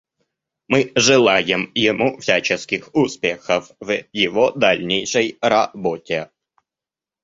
[0.67, 6.31] Мы желаем ему всяческих успехов в его дальнейшей работе.